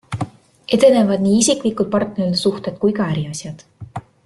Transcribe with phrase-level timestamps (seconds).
[0.77, 3.65] Edenevad nii isiklikud partnerlussuhted kui ka äriasjad.